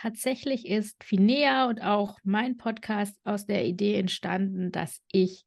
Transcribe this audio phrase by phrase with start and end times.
[0.00, 5.44] Tatsächlich ist Finea und auch mein Podcast aus der Idee entstanden, dass ich,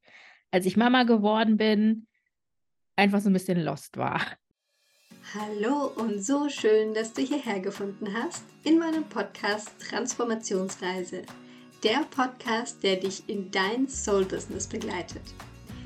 [0.51, 2.05] als ich Mama geworden bin,
[2.97, 4.19] einfach so ein bisschen lost war.
[5.33, 11.21] Hallo und so schön, dass du hierher gefunden hast in meinem Podcast Transformationsreise.
[11.85, 15.23] Der Podcast, der dich in dein Soul-Business begleitet.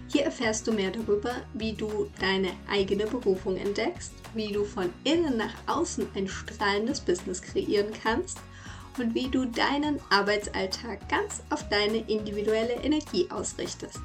[0.07, 5.37] Hier erfährst du mehr darüber, wie du deine eigene Berufung entdeckst, wie du von innen
[5.37, 8.39] nach außen ein strahlendes Business kreieren kannst–
[8.97, 13.99] und wie du deinen Arbeitsalltag ganz auf deine individuelle Energie ausrichtest.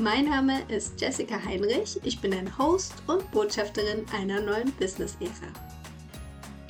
[0.00, 5.52] Mein Name ist Jessica Heinrich, ich bin ein Host und Botschafterin einer neuen Business-Ära.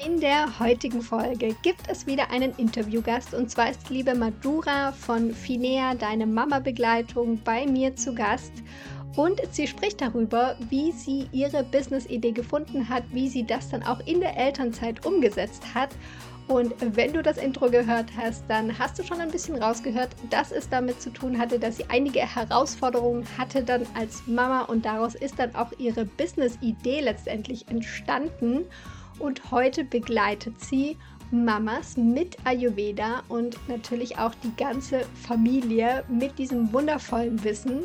[0.04, 5.34] In der heutigen Folge gibt es wieder einen Interviewgast und zwar ist liebe Madura von
[5.34, 8.52] Finea, deine Mama-Begleitung, bei mir zu Gast.
[9.16, 13.98] Und sie spricht darüber, wie sie ihre Business-Idee gefunden hat, wie sie das dann auch
[14.06, 15.90] in der Elternzeit umgesetzt hat
[16.48, 20.50] und wenn du das Intro gehört hast, dann hast du schon ein bisschen rausgehört, dass
[20.50, 25.14] es damit zu tun hatte, dass sie einige Herausforderungen hatte dann als Mama und daraus
[25.14, 28.64] ist dann auch ihre Business-Idee letztendlich entstanden.
[29.18, 30.96] Und heute begleitet sie
[31.30, 37.82] Mamas mit Ayurveda und natürlich auch die ganze Familie mit diesem wundervollen Wissen.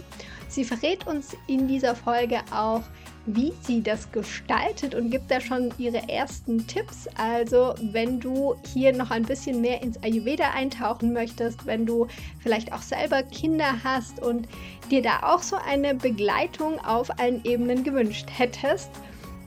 [0.47, 2.83] Sie verrät uns in dieser Folge auch,
[3.25, 7.07] wie sie das gestaltet und gibt da schon ihre ersten Tipps.
[7.17, 12.07] Also, wenn du hier noch ein bisschen mehr ins Ayurveda eintauchen möchtest, wenn du
[12.39, 14.47] vielleicht auch selber Kinder hast und
[14.91, 18.89] dir da auch so eine Begleitung auf allen Ebenen gewünscht hättest,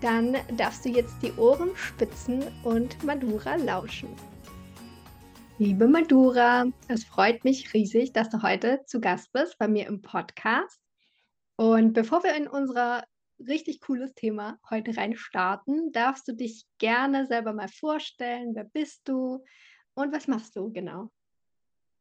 [0.00, 4.08] dann darfst du jetzt die Ohren spitzen und Madura lauschen.
[5.58, 10.02] Liebe Madura, es freut mich riesig, dass du heute zu Gast bist bei mir im
[10.02, 10.85] Podcast.
[11.56, 13.04] Und bevor wir in unserer
[13.38, 15.92] richtig cooles Thema heute rein starten.
[15.92, 18.54] Darfst du dich gerne selber mal vorstellen?
[18.54, 19.44] Wer bist du
[19.94, 21.10] und was machst du genau?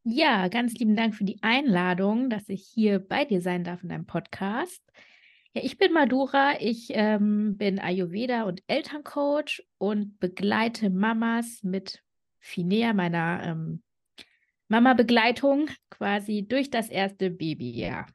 [0.03, 3.89] Ja, ganz lieben Dank für die Einladung, dass ich hier bei dir sein darf in
[3.89, 4.81] deinem Podcast.
[5.53, 12.03] Ja, ich bin Madura, ich ähm, bin Ayurveda und Elterncoach und begleite Mamas mit
[12.40, 13.81] Finea, meiner ähm,
[14.68, 18.06] Mama-Begleitung, quasi durch das erste Babyjahr.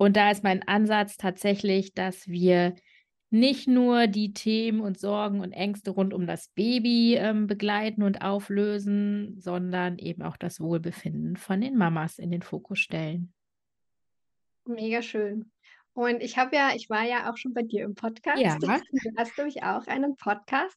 [0.00, 2.74] Und da ist mein Ansatz tatsächlich, dass wir
[3.28, 8.22] nicht nur die Themen und Sorgen und Ängste rund um das Baby ähm, begleiten und
[8.22, 13.34] auflösen, sondern eben auch das Wohlbefinden von den Mamas in den Fokus stellen.
[14.64, 15.50] Mega schön.
[16.00, 18.40] Und ich habe ja ich war ja auch schon bei dir im Podcast.
[18.40, 18.56] Ja.
[19.02, 20.74] Du hast nämlich auch einen Podcast.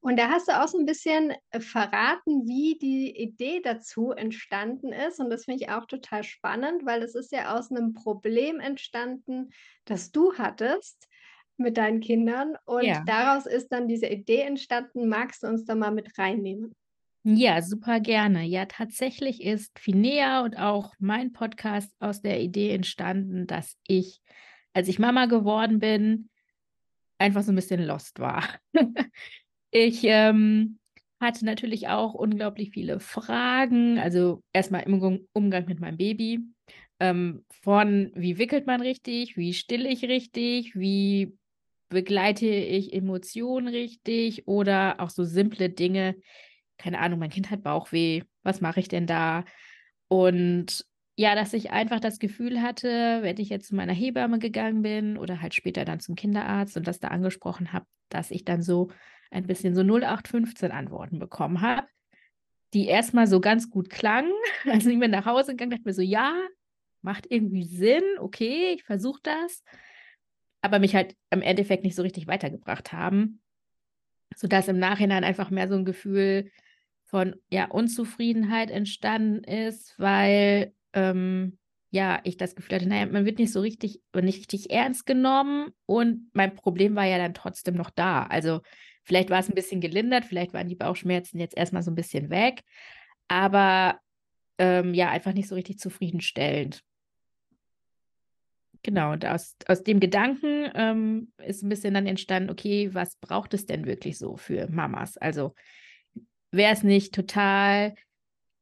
[0.00, 4.92] Und da hast du auch so ein bisschen, äh, verraten, wie die Idee dazu entstanden
[4.92, 5.18] ist.
[5.18, 9.50] Und das finde ich auch total spannend, weil es ist ja aus einem Problem entstanden,
[9.86, 11.08] das du hattest
[11.56, 12.54] mit deinen Kindern.
[12.64, 13.02] Und Ja.
[13.06, 15.08] daraus ist dann diese Idee entstanden.
[15.08, 16.72] Magst du uns da mal mit reinnehmen?
[17.24, 18.44] Ja, super gerne.
[18.44, 24.22] Ja, tatsächlich ist Finea und auch mein Podcast aus der Idee entstanden, dass ich
[24.72, 26.28] als ich Mama geworden bin,
[27.18, 28.44] einfach so ein bisschen lost war.
[29.70, 30.78] ich ähm,
[31.20, 33.98] hatte natürlich auch unglaublich viele Fragen.
[33.98, 36.40] Also erstmal im Umgang mit meinem Baby.
[36.98, 41.36] Ähm, von wie wickelt man richtig, wie still ich richtig, wie
[41.88, 46.16] begleite ich Emotionen richtig oder auch so simple Dinge.
[46.78, 49.44] Keine Ahnung, mein Kind hat Bauchweh, was mache ich denn da?
[50.08, 50.86] Und
[51.20, 55.18] ja, dass ich einfach das Gefühl hatte, wenn ich jetzt zu meiner Hebamme gegangen bin
[55.18, 58.88] oder halt später dann zum Kinderarzt und das da angesprochen habe, dass ich dann so
[59.30, 61.86] ein bisschen so 0815 Antworten bekommen habe,
[62.72, 64.32] die erstmal so ganz gut klangen.
[64.64, 66.32] Also ich bin nach Hause gegangen, dachte mir so, ja,
[67.02, 69.62] macht irgendwie Sinn, okay, ich versuche das,
[70.62, 73.42] aber mich halt im Endeffekt nicht so richtig weitergebracht haben,
[74.34, 76.50] sodass im Nachhinein einfach mehr so ein Gefühl
[77.04, 81.58] von ja Unzufriedenheit entstanden ist, weil ähm,
[81.90, 85.70] ja, ich das Gefühl hatte, naja, man wird nicht so richtig nicht richtig ernst genommen
[85.86, 88.24] und mein Problem war ja dann trotzdem noch da.
[88.24, 88.60] Also
[89.02, 92.30] vielleicht war es ein bisschen gelindert, vielleicht waren die Bauchschmerzen jetzt erstmal so ein bisschen
[92.30, 92.62] weg,
[93.28, 93.98] aber
[94.58, 96.82] ähm, ja, einfach nicht so richtig zufriedenstellend.
[98.82, 103.52] Genau, und aus, aus dem Gedanken ähm, ist ein bisschen dann entstanden, okay, was braucht
[103.52, 105.18] es denn wirklich so für Mamas?
[105.18, 105.54] Also
[106.50, 107.94] wäre es nicht total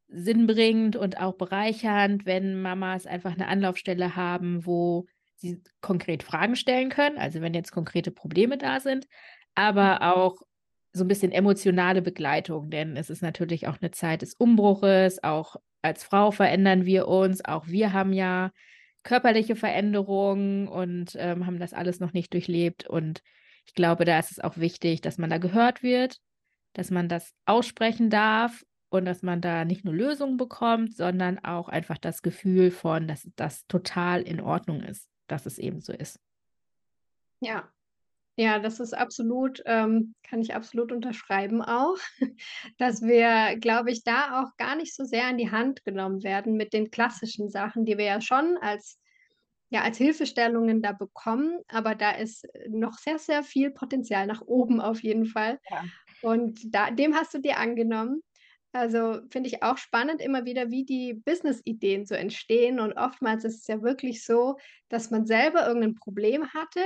[0.08, 5.06] sinnbringend und auch bereichernd, wenn Mamas einfach eine Anlaufstelle haben, wo
[5.36, 9.06] sie konkret Fragen stellen können, also wenn jetzt konkrete Probleme da sind,
[9.54, 10.02] aber mhm.
[10.02, 10.36] auch
[10.92, 15.56] so ein bisschen emotionale Begleitung, denn es ist natürlich auch eine Zeit des Umbruches, auch
[15.82, 18.50] als Frau verändern wir uns, auch wir haben ja
[19.04, 23.22] körperliche Veränderungen und ähm, haben das alles noch nicht durchlebt und
[23.66, 26.18] ich glaube, da ist es auch wichtig, dass man da gehört wird,
[26.72, 31.68] dass man das aussprechen darf und dass man da nicht nur Lösungen bekommt, sondern auch
[31.68, 36.18] einfach das Gefühl von, dass das total in Ordnung ist, dass es eben so ist.
[37.40, 37.68] Ja,
[38.36, 41.96] ja, das ist absolut ähm, kann ich absolut unterschreiben auch,
[42.78, 46.56] dass wir, glaube ich, da auch gar nicht so sehr an die Hand genommen werden
[46.56, 49.00] mit den klassischen Sachen, die wir ja schon als
[49.70, 54.80] ja, als Hilfestellungen da bekommen, aber da ist noch sehr, sehr viel Potenzial nach oben
[54.80, 55.58] auf jeden Fall.
[55.68, 55.84] Ja.
[56.22, 58.22] Und da dem hast du dir angenommen.
[58.74, 63.60] Also, finde ich auch spannend immer wieder, wie die Business-Ideen so entstehen und oftmals ist
[63.62, 64.56] es ja wirklich so,
[64.90, 66.80] dass man selber irgend 'n Problem hatte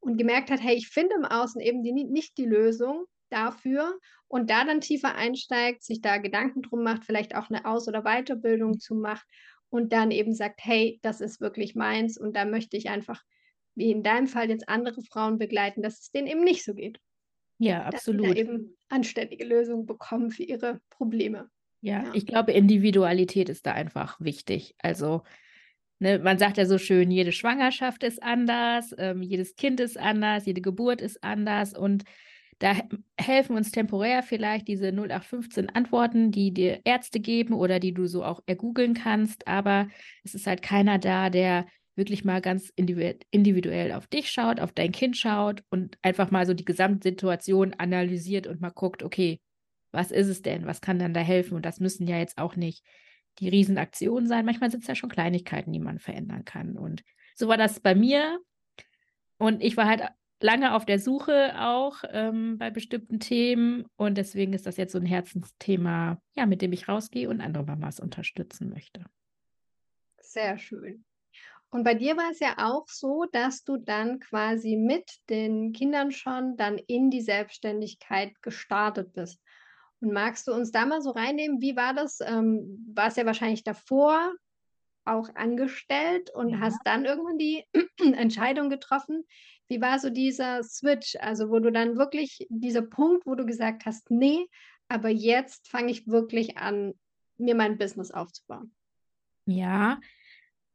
[0.00, 3.96] und gemerkt hat: „Hey, ich finde im Außen eben die ni nicht die Lösung dafür“
[4.26, 8.02] und da dann tiefer einsteigt, sich da Gedanken drum macht, vielleicht auch 'ne Aus oder
[8.02, 9.26] Weiterbildung zu macht
[9.68, 13.22] und dann eben sagt: „Hey, das ist wirklich meins und da möchte ich einfach,
[13.76, 16.98] wie in deinem Fall jetzt andere Frauen begleiten, dass es denen eben nicht so geht.“
[17.60, 18.36] Ja, Dass sie da absolut.
[18.36, 21.50] eben anständige Lösungen bekommen für ihre Probleme.
[21.82, 22.12] Ja, Ja.
[22.14, 24.74] ich glaube, Individualität ist da einfach wichtig.
[24.78, 25.22] Also,
[25.98, 30.46] ne, man sagt ja so schön, jede Schwangerschaft ist anders, ähm, jedes Kind ist anders,
[30.46, 32.04] jede Geburt ist anders und
[32.58, 32.82] da he
[33.18, 38.22] helfen uns temporär vielleicht diese 0815 Antworten, die dir Ärzte geben oder die du so
[38.24, 39.88] auch ergoogeln kannst, aber
[40.24, 44.72] es ist halt keiner da, der wirklich mal ganz individu individuell auf dich schaut, auf
[44.72, 49.40] dein Kind schaut und einfach mal so die Gesamtsituation analysiert und mal guckt: „Okay,
[49.92, 50.66] was ist es denn?
[50.66, 52.84] Was kann dann da helfen?“ Und das müssen ja jetzt auch nicht
[53.40, 54.44] die Riesenaktionen sein.
[54.46, 56.76] Manchmal sind's ja schon Kleinigkeiten, die man verändern kann.
[56.78, 57.02] Und
[57.36, 58.40] so war das bei mir.
[59.38, 60.02] Und ich war halt
[60.42, 64.98] lange auf der Suche auch, ähm, bei bestimmten Themen und deswegen ist das jetzt so
[64.98, 69.04] 'n Herzensthema, ja, mit dem ich rausgehe und andere Mamas unterstützen möchte.
[70.22, 71.04] Sehr schön.
[71.70, 76.10] Und bei dir war es ja auch so, dass du dann quasi mit den Kindern
[76.10, 79.40] schon dann in die Selbstständigkeit gestartet bist.
[80.00, 82.18] Und magst du uns da mal so reinnehmen, wie war das?
[82.20, 84.34] Ähm, warst ja wahrscheinlich davor
[85.04, 86.60] auch angestellt und Ja.
[86.60, 87.64] hast dann irgendwann die
[87.98, 89.24] Entscheidung getroffen.
[89.68, 93.86] Wie war so dieser Switch, also, wo du dann wirklich dieser Punkt, wo du gesagt
[93.86, 94.46] hast: „Ne,
[94.88, 96.94] aber jetzt fange ich wirklich an,
[97.38, 98.74] mir mein Business aufzubauen?“
[99.46, 100.00] Ja,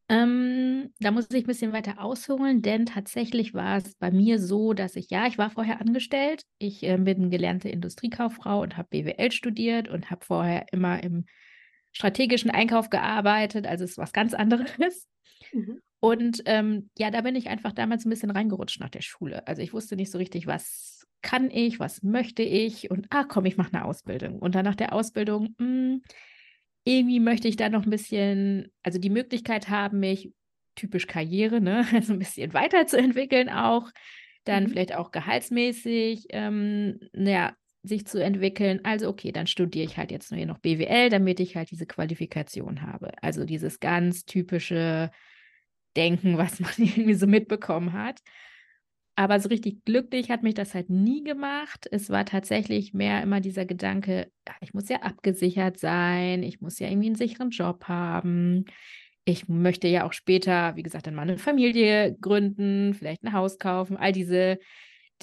[0.10, 4.96] ähm, da muss ich bisschen weiter ausholen, denn tatsächlich war es bei mir so, dass
[4.96, 6.44] ich ja, ich war vorher angestellt.
[6.60, 11.25] Ich, ähm, bin gelernte Industriekauffrau und habe BWL studiert und habe vorher immer im
[11.94, 15.07] strategischen Einkauf gearbeitet, also, ist was ganz anderes.
[15.54, 15.80] Mhm.
[16.02, 19.48] Und, ähm, ja, da bin ich einfach damals 'n bisschen reingerutscht nach der Schule.
[19.48, 23.46] Also, ich wusste nicht so richtig, was kann ich, was möchte ich und: „Ah, komm,
[23.46, 26.04] ich mache 'ne Ausbildung.“ Und dann nach der Ausbildung, hm,
[26.86, 30.32] irgendwie möchte ich da noch 'n bisschen also, die Möglichkeit haben, mich
[30.76, 33.92] typisch Karriere, ne, so 'n bisschen weiterzuentwickeln auch,
[34.46, 34.70] dann Mhm.
[34.70, 37.54] vielleicht auch gehaltsmäßig, ähm, na ja,
[37.84, 38.80] sich zu entwickeln.
[38.84, 41.86] Also, okay, dann studiere ich halt jetzt nur hier noch BWL, damit ich halt diese
[41.88, 43.12] Qualifikation habe.
[43.24, 45.12] Also, dieses ganz typische
[45.98, 48.22] Denken, was man irgendwie so mitbekommen hat.
[49.17, 51.88] Aber so richtig glücklich hat mich das halt nie gemacht.
[51.91, 56.79] Es war tatsächlich mehr immer dieser Gedanke: „Ah, ich muss ja abgesichert sein, ich muss
[56.79, 58.65] ja irgendwie 'n sicheren Job haben.
[59.25, 63.57] Ich möchte ja auch später, wie gesagt, dann mal 'ne Familie gründen, vielleicht 'n Haus
[63.59, 64.59] kaufen“, all diese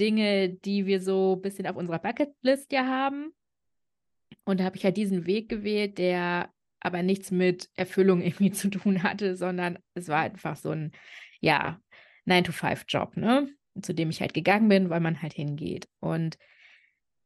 [0.00, 3.32] Dinge, die wir so bisschen auf unserer Bucketlist ja haben.
[4.48, 6.50] Und da habe ich halt diesen Weg gewählt, der
[6.80, 10.92] aber nichts mit Erfüllung irgendwie zu tun hatte, sondern es war einfach so 'n,
[11.40, 11.80] ja,
[12.24, 13.48] Nine-to-five-Job, ne,
[13.80, 15.88] zu dem ich halt gegangen bin, weil man halt hingeht.
[16.00, 16.36] Und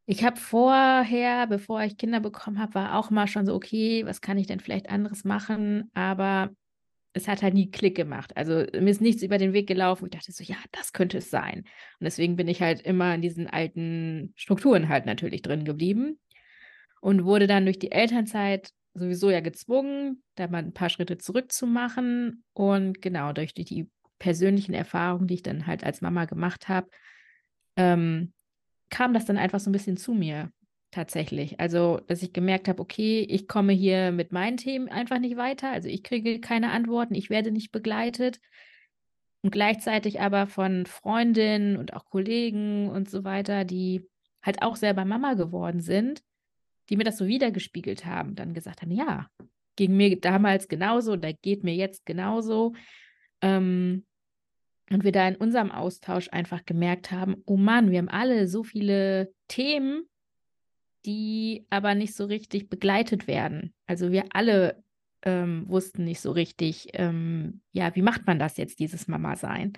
[0.06, 4.20] ich habe vorher, bevor ich Kinder bekommen habe, war auch immer schon so: „Okay, was
[4.20, 6.50] kann ich denn vielleicht anderes machen?“ Aber
[7.14, 8.36] es hat halt nie Klick gemacht.
[8.36, 11.30] Also, mir ist nichts über den Weg gelaufen, ich dachte so: „Ja, das könnte es
[11.30, 16.18] sein.“ Und deswegen bin ich halt immer in diesen alten Strukturen halt natürlich drin geblieben
[17.00, 21.52] und wurde dann durch die Elternzeit sowieso ja gezwungen, da mal 'n paar Schritte zurück
[21.52, 22.44] zu machen.
[22.54, 26.88] Und genau, durch die persönlichen Erfahrungen, die ich dann halt als Mama gemacht habe,
[27.76, 28.32] ähm,
[28.90, 30.52] kam das dann einfach so 'n bisschen zu mir
[30.92, 31.60] tatsächlich.
[31.60, 35.70] Also, dass ich gemerkt habe: „Okay, ich komme hier mit meinen Themen einfach nicht weiter.
[35.72, 38.40] Also, ich kriege keine Antworten, ich werde nicht begleitet.“
[39.44, 44.08] Und gleichzeitig aber von Freundinnen und auch Kollegen und so weiter, die
[44.42, 46.22] halt auch selber Mama geworden sind,
[46.90, 49.28] die mir das so widergespiegelt haben, dann gesagt haben: „Ja,
[49.76, 52.74] ging mir damals genauso oder geht mir jetzt genauso.“
[53.42, 54.04] Ähm,
[54.90, 58.64] und wir da in unserem Austausch einfach gemerkt haben: „Oh Mann, wir haben alle so
[58.64, 60.08] viele Themen,
[61.06, 64.82] die aber nicht so richtig begleitet werden.“ Also, wir alle,
[65.22, 69.74] ähm, wussten nicht so richtig, ähm, ja, wie macht man das jetzt, dieses Mama-Sein?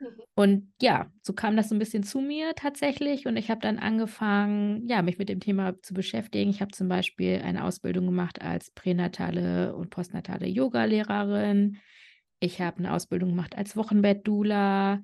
[0.00, 0.26] Mhm.
[0.34, 3.26] Und ja, so kam das so ein bisschen zu mir tatsächlich.
[3.26, 6.50] Und ich habe dann angefangen, ja, mich mit dem Thema zu beschäftigen.
[6.50, 11.78] Ich habe zum Beispiel eine Ausbildung gemacht als pränatale und postnatale Yoga-Lehrerin.
[12.40, 15.00] Ich habe eine Ausbildung gemacht als Wochenbett-Dula,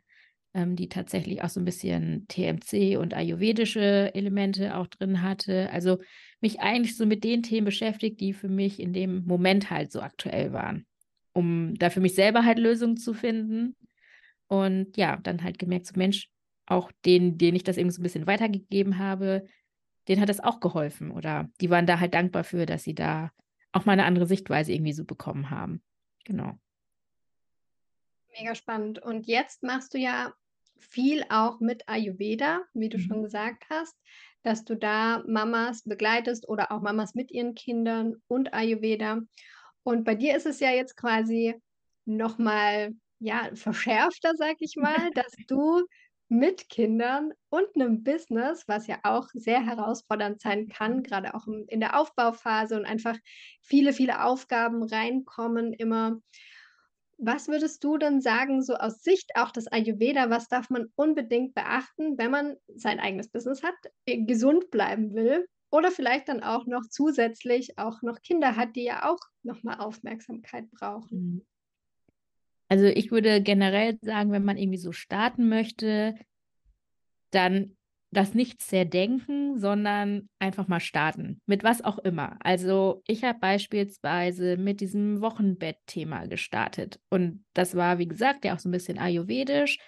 [0.54, 5.70] ähm, die tatsächlich auch so ein bisschen TMC und ayurvedische Elemente auch drin hatte.
[5.70, 5.98] Also
[6.40, 10.00] mich eigentlich so mit den Themen beschäftigt, die für mich in dem Moment halt so
[10.00, 10.86] aktuell waren,
[11.32, 13.76] um da für mich selber halt Lösungen zu finden.
[14.48, 16.28] Und ja, dann halt gemerkt, so Mensch,
[16.66, 19.44] auch denen, denen ich das eben so ein bisschen weitergegeben habe,
[20.08, 21.10] denen hat das auch geholfen.
[21.10, 23.30] Oder die waren da halt dankbar für, dass sie da
[23.72, 25.82] auch mal eine andere Sichtweise irgendwie so bekommen haben.
[26.24, 26.58] Genau.
[28.38, 28.98] Mega spannend.
[28.98, 30.32] Und jetzt machst du ja
[30.78, 33.02] viel auch mit Ayurveda, wie du mhm.
[33.02, 33.96] schon gesagt hast,
[34.42, 39.20] dass du da Mamas begleitest oder auch Mamas mit ihren Kindern und Ayurveda.
[39.84, 41.54] Und bei dir ist es ja jetzt quasi
[42.04, 45.84] nochmal ja, verschärfter, sag ich mal, dass du
[46.28, 51.80] mit Kindern und einem Business, was ja auch sehr herausfordernd sein kann, gerade auch in
[51.80, 53.16] der Aufbauphase und einfach
[53.60, 56.22] viele, viele Aufgaben reinkommen immer
[57.24, 61.54] was würdest du denn sagen, so aus Sicht auch des Ayurveda, was darf man unbedingt
[61.54, 63.74] beachten, wenn man sein eigenes Business hat,
[64.06, 68.84] äh, gesund bleiben will oder vielleicht dann auch noch zusätzlich auch noch Kinder hat, die
[68.84, 71.18] ja auch nochmal Aufmerksamkeit brauchen?
[71.18, 71.46] Mhm.
[72.68, 76.14] Also ich würde generell sagen, wenn man irgendwie so starten möchte,
[77.30, 77.76] dann
[78.12, 81.40] das nicht zerdenken, sondern einfach mal starten.
[81.46, 82.36] Mit was auch immer.
[82.40, 87.00] Also ich habe beispielsweise mit diesem Wochenbett-Thema gestartet.
[87.08, 89.78] Und das war, wie gesagt, ja auch so ein bisschen ayurvedisch,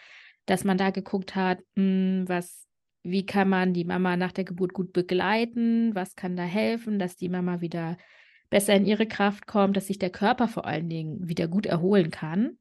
[0.46, 2.66] dass man da geguckt hat, mh, hm, was,
[3.02, 7.16] wie kann man die Mama nach der Geburt gut begleiten, was kann da helfen, dass
[7.16, 7.98] die Mama wieder
[8.48, 12.10] besser in ihre Kraft kommt, dass sich der Körper vor allen Dingen wieder gut erholen
[12.10, 12.56] kann.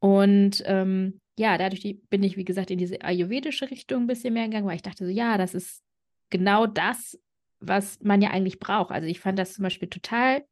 [0.00, 4.44] Und ähm, ja, dadurch bin ich, wie gesagt, in diese ayurvedische Richtung ein bisschen mehr
[4.44, 5.82] gegangen, weil ich dachte so, ja, das ist
[6.30, 7.18] genau das,
[7.60, 8.92] was man ja eigentlich braucht.
[8.92, 10.44] Also ich fand das zum Beispiel total,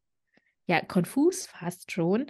[0.66, 2.26] ja, konfus fast schon,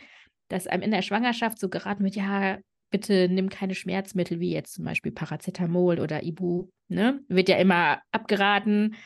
[0.49, 2.59] dass einem in der Schwangerschaft so geraten wird, ja,
[2.90, 7.21] bitte nimm keine Schmerzmittel wie jetzt zum Beispiel Paracetamol oder Ibu, ne?
[7.28, 8.97] Wird ja immer abgeraten.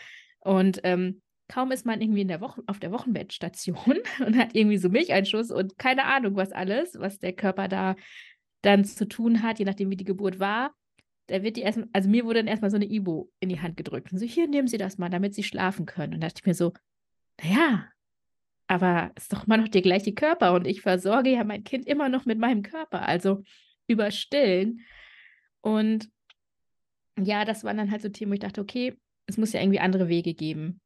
[0.41, 4.79] Und ähm, kaum ist man irgendwie in der Woche, auf der Wochenbettstation und hat irgendwie
[4.79, 7.95] so Milcheinschuss und keine Ahnung, was alles, was der Körper da
[8.67, 10.75] dann zu tun hat, je nachdem, wie die Geburt war.
[11.29, 13.77] Da wird die erstmal, also mir wurde dann erstmal so eine Ibo in die Hand
[13.77, 14.13] gedrückt.
[14.13, 16.15] Und so, hier, nehmen Sie das mal, damit Sie schlafen können.
[16.15, 16.73] Und da dachte ich mir so,
[17.43, 17.87] naja,
[18.67, 22.09] aber ist doch immer noch der gleiche Körper und ich versorge ja mein Kind immer
[22.09, 23.43] noch mit meinem Körper, also
[23.87, 24.81] über Stillen.
[25.61, 26.11] Und
[27.19, 28.97] ja, das waren dann halt so Themen, wo ich dachte, okay,
[29.27, 30.81] es muss ja irgendwie andere Wege geben,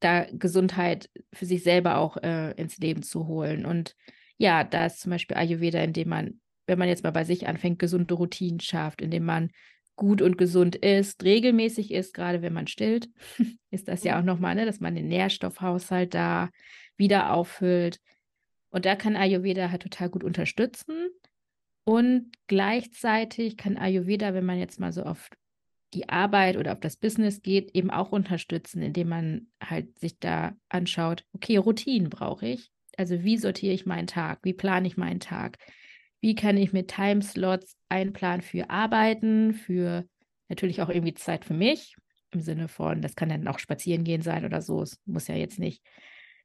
[0.00, 3.66] da Gesundheit für sich selber auch äh, ins Leben zu holen.
[3.66, 3.96] Und
[4.38, 7.78] ja, da ist zum Beispiel Ayurveda, indem man wenn man jetzt mal bei sich anfängt,
[7.78, 9.50] gesunde Routinen schafft, indem man
[9.96, 13.08] gut und gesund isst, regelmäßig isst, gerade wenn man stillt,
[13.70, 16.50] ist das ja auch nochmal, ne, dass man den Nährstoffhaushalt da
[16.96, 18.00] wieder auffüllt.
[18.70, 21.08] Und da kann Ayurveda halt total gut unterstützen.
[21.84, 25.28] Und gleichzeitig kann Ayurveda, wenn man jetzt mal so auf
[25.92, 30.56] die Arbeit oder auf das Business geht, eben auch unterstützen, indem man halt sich da
[30.68, 32.70] anschaut, okay, Routinen brauche ich.
[32.96, 34.40] Also wie sortiere ich meinen Tag?
[34.42, 35.58] Wie plane ich meinen Tag?
[36.24, 40.08] Wie kann ich mit Timeslots einplanen für Arbeiten, für
[40.48, 41.96] natürlich auch irgendwie Zeit für mich,
[42.30, 44.80] im Sinne von, das kann dann auch spazieren gehen sein oder so.
[44.80, 45.84] Es muss ja jetzt nicht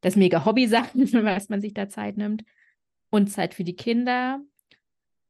[0.02, 2.44] das mega Hobby sein, was man sich da Zeit nimmt.
[3.10, 4.42] Und Zeit für die Kinder.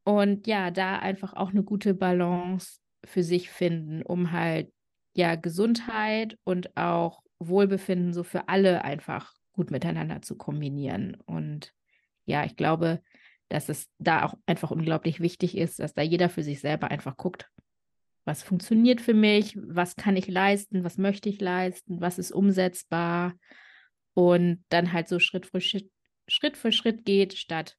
[0.03, 4.73] Und ja, da einfach auch eine gute Balance für sich finden, um halt
[5.15, 11.17] ja Gesundheit und auch Wohlbefinden so für alle einfach gut miteinander zu kombinieren.
[11.27, 11.71] Und
[12.25, 13.03] ja, ich glaube,
[13.49, 17.17] dass es da auch einfach unglaublich wichtig ist, dass da jeder für sich selber einfach
[17.17, 17.49] guckt,
[18.25, 23.33] was funktioniert für mich, was kann ich leisten, was möchte ich leisten, was ist umsetzbar?
[24.13, 25.89] Und dann halt so Schritt für Schritt,
[26.27, 27.75] Schritt, für Schritt geht, statt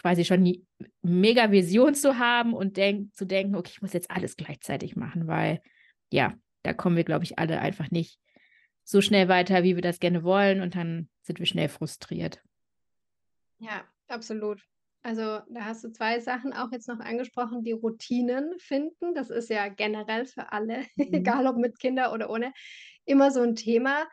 [0.00, 0.64] quasi schon die
[1.02, 5.26] mega Vision zu haben und denk, zu denken, okay, ich muss jetzt alles gleichzeitig machen,
[5.26, 5.60] weil
[6.10, 8.18] ja, da kommen wir, glaube ich, alle einfach nicht
[8.84, 12.40] so schnell weiter, wie wir das gerne wollen und dann sind wir schnell frustriert.
[13.58, 14.62] Ja, absolut.
[15.06, 19.14] Also da hast du zwei Sachen auch jetzt noch angesprochen, die Routinen finden.
[19.14, 21.14] Das ist ja generell für alle, mhm.
[21.14, 22.52] egal ob mit Kindern oder ohne,
[23.04, 24.08] immer so ein Thema.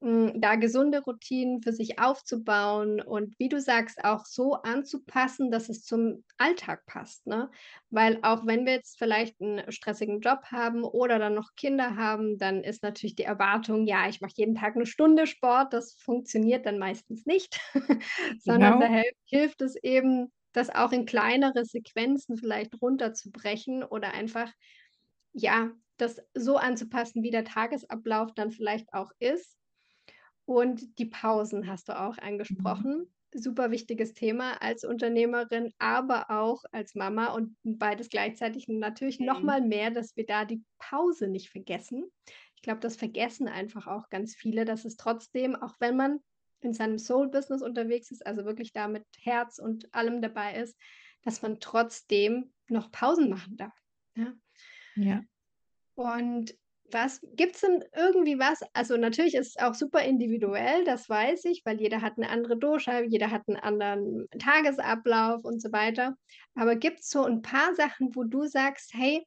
[0.00, 5.82] Da gesunde Routinen für sich aufzubauen und wie du sagst, auch so anzupassen, dass es
[5.82, 7.26] zum Alltag passt.
[7.26, 7.50] Ne?
[7.90, 12.38] Weil auch wenn wir jetzt vielleicht einen stressigen Job haben oder dann noch Kinder haben,
[12.38, 15.72] dann ist natürlich die Erwartung, ja, ich mache jeden Tag eine Stunde Sport.
[15.72, 17.58] Das funktioniert dann meistens nicht,
[18.38, 18.92] sondern genau.
[18.92, 24.50] da hilft es eben, das auch in kleinere Sequenzen vielleicht runterzubrechen oder einfach,
[25.32, 29.57] ja, das so anzupassen, wie der Tagesablauf dann vielleicht auch ist.
[30.48, 32.22] Und die Pausen hast du auch Mhm.
[32.22, 33.12] angesprochen.
[33.34, 39.42] Super wichtiges Thema als Unternehmerin, aber auch als Mama und beides gleichzeitig natürlich Mhm.
[39.42, 42.10] mal mehr, dass wir da die Pause nicht vergessen.
[42.56, 46.20] Ich glaube, das vergessen einfach auch ganz viele, dass es trotzdem, auch wenn man
[46.60, 50.78] in seinem Soul-Business unterwegs ist, also wirklich da mit Herz und allem dabei ist,
[51.24, 53.74] dass man trotzdem noch Pausen machen darf,
[54.16, 54.32] ja?
[54.96, 55.24] Ja.
[55.94, 56.56] Und
[56.92, 61.62] was gibt's denn irgendwie was also, natürlich ist es auch super individuell, das weiß ich,
[61.64, 66.16] weil jeder hat 'ne andere Dosha, jeder hat 'n anderen Tagesablauf und so weiter.
[66.54, 69.24] Aber gibt's so 'n paar Sachen, wo du sagst: „Hey,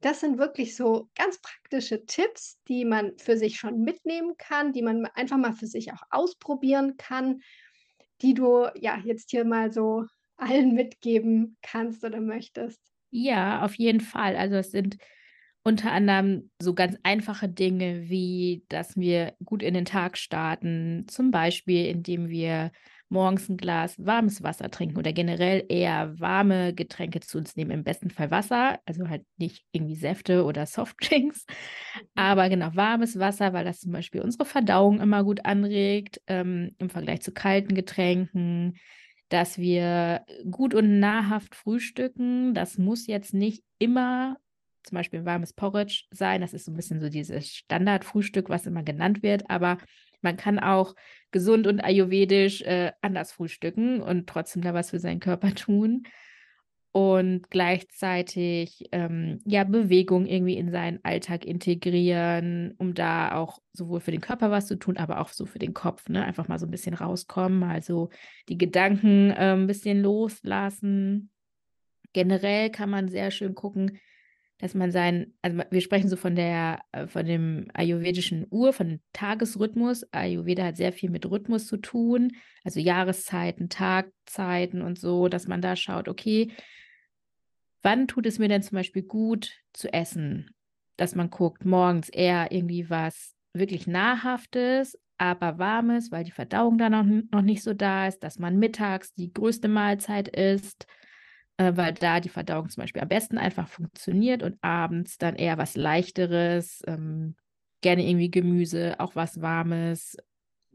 [0.00, 4.82] das sind wirklich so ganz praktische Tipps, die man für sich schon mitnehmen kann, die
[4.82, 7.40] man einfach mal für sich auch ausprobieren kann,
[8.22, 10.04] die du, ja, jetzt hier mal so
[10.36, 12.78] allen mitgeben kannst oder möchtest?“
[13.12, 14.36] Ja, auf jeden Fall.
[14.36, 14.98] Also, es sind
[15.64, 21.30] unter anderem so ganz einfache Dinge, wie dass wir gut in den Tag starten, zum
[21.30, 22.70] Beispiel, indem wir
[23.08, 27.84] morgens 'n Glas warmes Wasser trinken oder generell eher warme Getränke zu uns nehmen, im
[27.84, 31.46] besten Fall Wasser, also halt nicht irgendwie Säfte oder Softdrinks,
[32.14, 36.90] aber genau, warmes Wasser, weil das zum Beispiel unsere Verdauung immer gut anregt, ähm, im
[36.90, 38.76] Vergleich zu kalten Getränken,
[39.28, 42.54] dass wir gut und nahrhaft frühstücken.
[42.54, 44.36] Das muss jetzt nicht immer
[44.84, 46.40] zum Beispiel 'n warmes Porridge sein.
[46.40, 49.78] Das ist so 'n bisschen so dieses Standardfrühstück, was immer genannt wird, aber
[50.22, 50.94] man kann auch
[51.32, 56.04] gesund und ayurvedisch, äh, anders frühstücken und trotzdem da was für seinen Körper tun.
[56.96, 64.12] Und gleichzeitig, ähm, ja, Bewegung irgendwie in seinen Alltag integrieren, um da auch sowohl für
[64.12, 66.24] den Körper was zu tun, aber auch so für den Kopf, ne?
[66.24, 68.10] Einfach mal so 'n bisschen rauskommen, also
[68.48, 71.30] die Gedanken, ähm, bisschen loslassen.
[72.12, 73.98] Generell kann man sehr schön gucken,
[74.64, 78.88] dass man sein also wir sprechen so von der äh, von dem ayurvedischen Uhr, von
[78.88, 80.06] dem Tagesrhythmus.
[80.10, 82.32] Ayurveda hat sehr viel mit Rhythmus zu tun,
[82.64, 86.50] also Jahreszeiten, Tagzeiten und so, dass man da schaut: „Okay“
[87.82, 90.48] „wann tut es mir denn zum Beispiel gut zu essen?“
[90.96, 96.88] Dass man guckt, morgens eher irgendwie was wirklich Nahrhaftes, aber Warmes, weil die Verdauung da
[96.88, 100.86] noch noch nicht so da ist, dass man mittags die größte Mahlzeit isst,
[101.58, 105.58] äh, weil da die Verdauung zum Beispiel am besten einfach funktioniert und abends dann eher
[105.58, 107.36] was Leichteres, ähm,
[107.82, 110.16] gerne irgendwie Gemüse, auch was Warmes,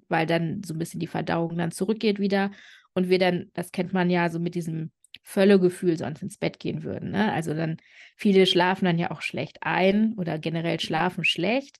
[0.10, 2.52] weil dann so 'n bisschen die Verdauung dann zurückgeht wieder
[2.94, 4.92] und wir dann das kennt man ja, so mit diesem
[5.24, 7.32] Völlegefühl sonst ins Bett gehen würden, ne?
[7.34, 7.78] Also, dann
[8.18, 11.80] viele schlafen dann ja auch schlecht ein oder generell schlafen schlecht,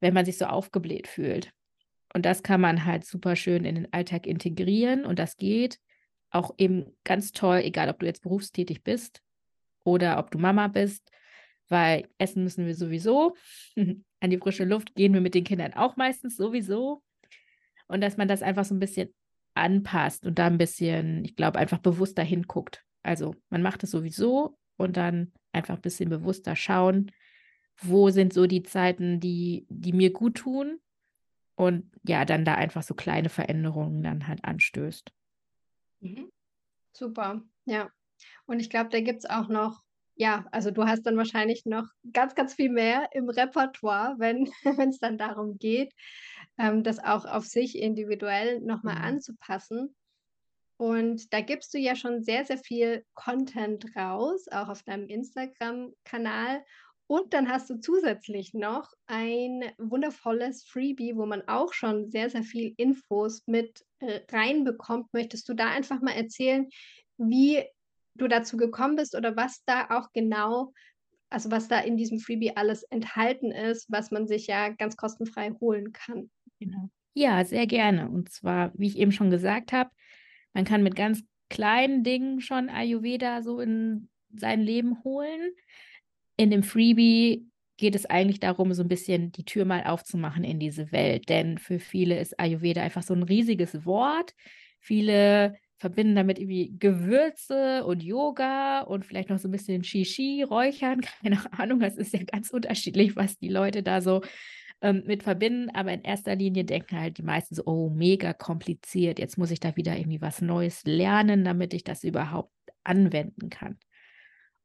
[0.00, 1.52] wenn man sich so aufgebläht fühlt.
[2.14, 5.78] Und das kann man halt super schön in den Alltag integrieren und das geht
[6.32, 9.22] auch eben ganz toll, egal ob du jetzt berufstätig bist
[9.84, 11.10] oder ob du Mama bist,
[11.68, 13.36] weil essen müssen wir sowieso.
[14.20, 17.02] An die frische Luft gehen wir mit den Kindern auch meistens sowieso.
[17.88, 19.14] Und dass man das einfach so 'n bisschen
[19.54, 22.84] anpasst und da 'n bisschen, ich glaube, einfach bewusster hinguckt.
[23.02, 27.12] Also, man macht es sowieso und dann einfach bisschen bewusster schauen:
[27.78, 30.80] „Wo sind so die Zeiten, die die mir guttun?“
[31.56, 35.12] Und ja, dann da einfach so kleine Veränderungen dann halt anstößt.
[36.02, 36.30] Mhm.
[36.92, 37.90] Super, ja.
[38.46, 39.82] Und ich glaube, da gibt's auch noch
[40.14, 44.46] ja, also, du hast dann wahrscheinlich noch ganz, ganz viel mehr im Repertoire, wenn
[44.86, 45.92] wenn's dann darum geht,
[46.58, 49.06] ähm, das auch auf sich individuell noch mal Genau.
[49.06, 49.96] anzupassen.
[50.76, 56.64] Und da gibst du ja schon sehr, sehr viel Content raus, auch auf deinem Instagram-Kanal.
[57.12, 62.42] Und dann hast du zusätzlich noch ein wundervolles Freebie, wo man auch schon sehr, sehr
[62.42, 65.12] viel Infos mit, äh, reinbekommt.
[65.12, 66.70] Möchtest du da einfach mal erzählen,
[67.18, 67.64] wie
[68.14, 70.72] du dazu gekommen bist oder was da auch genau
[71.28, 75.50] also, was da in diesem Freebie alles enthalten ist, was man sich ja ganz kostenfrei
[75.60, 76.30] holen kann?
[76.60, 76.88] Genau.
[77.12, 78.08] Ja, sehr gerne.
[78.08, 79.90] Und zwar, wie ich eben schon gesagt habe,
[80.54, 85.52] man kann mit ganz kleinen Dingen schon Ayurveda so in sein Leben holen.
[86.38, 90.58] In dem Freebie geht es eigentlich darum, so 'n bisschen die Tür mal aufzumachen in
[90.60, 94.34] diese Welt, denn für viele ist Ayurveda einfach so 'n riesiges Wort.
[94.80, 101.00] Viele verbinden damit irgendwie Gewürze und Yoga und vielleicht noch so 'n bisschen Shishi, Räuchern,
[101.22, 101.80] keine Ahnung.
[101.80, 104.22] Das ist ja ganz unterschiedlich, was die Leute da so,
[104.82, 105.70] ähm, mit verbinden.
[105.74, 109.18] Aber in erster Linie denken halt die meisten so: „Oh, mega kompliziert.
[109.18, 112.52] Jetzt muss ich da wieder irgendwie was Neues lernen, damit ich das überhaupt
[112.84, 113.78] anwenden kann.“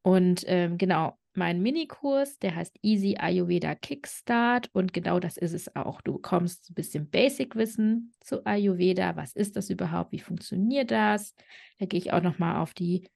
[0.03, 5.75] Und, ähm, genau, meinen Minikurs, der heißt Easy Ayurveda Kickstart und genau das ist es
[5.75, 6.01] auch.
[6.01, 9.15] Du bekommst ein bisschen Basic-Wissen zu Ayurveda.
[9.15, 10.11] Was ist das überhaupt?
[10.11, 11.35] Wie funktioniert das?
[11.79, 13.07] Da gehe ich auch nochmal auf die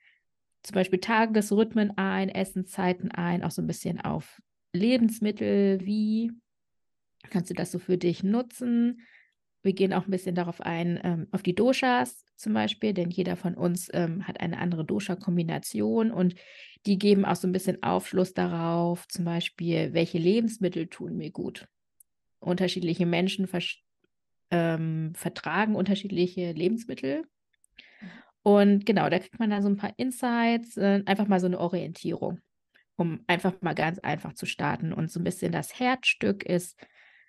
[0.64, 4.42] zum Beispiel Tagesrhythmen ein, Essenszeiten ein, auch so ein bisschen auf
[4.74, 6.32] Lebensmittel, wie
[7.30, 9.02] kannst du das so für dich nutzen?
[9.64, 13.36] Wir gehen auch ein bisschen darauf ein, ähm, auf die Doshas zum Beispiel, denn jeder
[13.36, 16.36] von uns ähm, hat eine andere Dosha-Kombination und
[16.88, 21.68] die geben auch so ein bisschen Aufschluss darauf, zum Beispiel, welche Lebensmittel tun mir gut.
[22.40, 23.48] Unterschiedliche Menschen
[24.50, 27.26] ähm, vertragen unterschiedliche Lebensmittel.
[28.44, 31.60] Und genau, da kriegt man dann so ein paar Insights, äh, einfach mal so eine
[31.60, 32.40] Orientierung,
[32.96, 34.94] um einfach mal ganz einfach zu starten.
[34.94, 36.80] Und so ein bisschen das Herzstück ist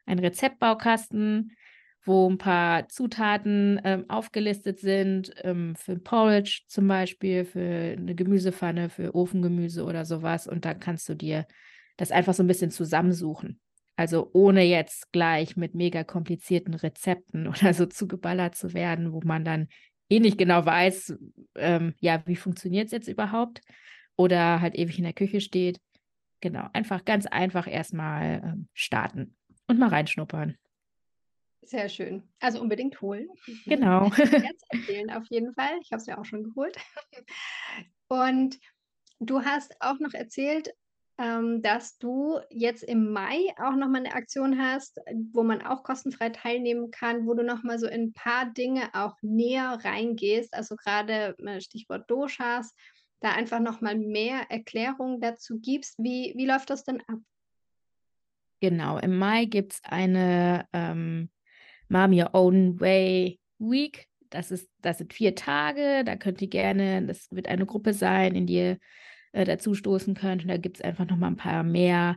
[0.07, 1.53] ein Rezeptbaukasten,
[2.05, 8.89] wo ein paar Zutaten ähm, aufgelistet sind, ähm, für Porridge zum Beispiel, für eine Gemüsepfanne,
[8.89, 10.47] für Ofengemüse oder sowas.
[10.47, 11.47] Und dann kannst du dir
[11.97, 13.61] das einfach so ein bisschen zusammensuchen.
[13.97, 19.45] Also ohne jetzt gleich mit mega komplizierten Rezepten oder so zugeballert zu werden, wo man
[19.45, 19.69] dann
[20.09, 21.17] eh nicht genau weiß,
[21.57, 23.61] ähm, ja, wie funktioniert es jetzt überhaupt
[24.17, 25.81] oder halt ewig in der Küche steht.
[26.41, 29.37] Genau, einfach ganz einfach erstmal ähm, starten
[29.69, 30.57] und mal reinschnuppern.
[31.63, 32.23] Sehr schön.
[32.41, 33.29] Also unbedingt holen.
[33.67, 34.07] Genau.
[34.17, 35.79] Jetzt empfehlen auf jeden Fall.
[35.83, 36.77] Ich habe es ja auch schon geholt.
[38.09, 38.59] Und
[39.21, 40.75] du hast auch noch erzählt,
[41.19, 44.99] ähm, dass du jetzt im Mai auch nochmal eine Aktion hast,
[45.33, 49.17] wo man auch kostenfrei teilnehmen kann, wo du nochmal so in ein paar Dinge auch
[49.23, 50.53] näher reingehst.
[50.53, 52.75] Also gerade äh, Stichwort Doshas,
[53.21, 55.99] da einfach nochmal mehr Erklärung dazu gibst.
[55.99, 57.19] Wie, wie läuft das denn ab?
[58.61, 61.31] Genau, im Mai gibt es eine ähm,
[61.93, 64.09] Mom Your Own Way Week.
[64.31, 66.05] Das, ist, das sind vier Tage.
[66.05, 68.79] Da könnt ihr gerne, das wird eine Gruppe sein, in die ihr
[69.33, 70.43] äh, dazu stoßen könnt.
[70.43, 72.17] Und da gibt es einfach noch mal ein paar mehr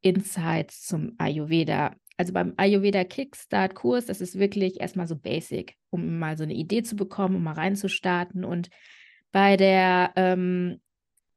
[0.00, 1.96] Insights zum Ayurveda.
[2.16, 6.54] Also beim Ayurveda Kickstart Kurs, das ist wirklich erstmal so basic, um mal so eine
[6.54, 8.44] Idee zu bekommen, um mal reinzustarten.
[8.44, 8.70] Und
[9.32, 10.80] bei der ähm,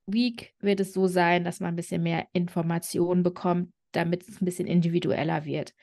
[0.05, 4.45] Week wird es so sein, dass man ein bisschen mehr Informationen bekommt, damit es ein
[4.45, 5.73] bisschen individueller wird.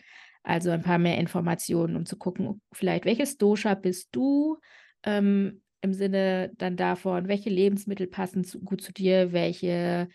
[0.47, 4.59] Also ein paar mehr Informationen, um zu gucken, vielleicht welches Dosha bist du,
[5.03, 10.09] ähm, im Sinne dann davon, welche Lebensmittel passen zu, gut zu dir, welche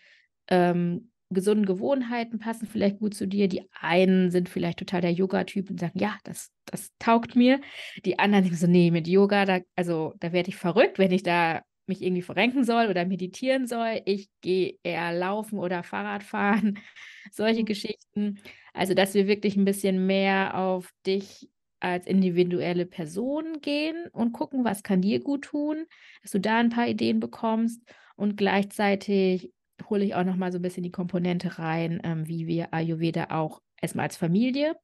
[0.48, 3.46] ähm, gesunden Gewohnheiten passen vielleicht gut zu dir.
[3.46, 7.60] Die einen sind vielleicht total der Yoga-Typ und sagen, ja, das, das taugt mir.
[8.06, 11.22] Die anderen sind so, nee, mit Yoga, da, also da werde ich verrückt, wenn ich
[11.22, 14.02] da mich irgendwie verrenken soll oder meditieren soll.
[14.04, 16.78] Ich gehe eher laufen oder Fahrrad fahren,
[17.32, 17.66] solche mhm.
[17.66, 18.40] Geschichten.
[18.72, 21.48] Also, dass wir wirklich ein bisschen mehr auf dich
[21.80, 25.84] als individuelle Person gehen und gucken, was kann dir gut tun,
[26.22, 27.82] dass du da ein paar Ideen bekommst
[28.14, 29.52] und gleichzeitig
[29.90, 33.26] hole ich auch noch mal so ein bisschen die Komponente rein, ähm, wie wir Ayurveda
[33.30, 34.76] auch erstmal als Familie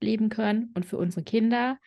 [0.00, 1.78] leben können und für unsere Kinder.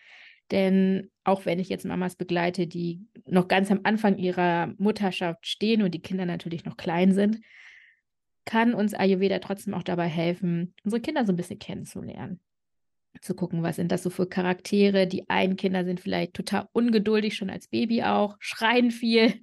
[0.51, 5.83] Denn auch wenn ich jetzt Mamas begleite, die noch ganz am Anfang ihrer Mutterschaft stehen
[5.83, 7.39] und die Kinder natürlich noch klein sind,
[8.45, 12.39] kann uns Ayurveda trotzdem auch dabei helfen, unsere Kinder so ein bisschen kennenzulernen.
[13.21, 15.05] Zu gucken, was sind das so für Charaktere.
[15.05, 19.39] Die einen Kinder sind vielleicht total ungeduldig, schon als Baby auch, schreien viel.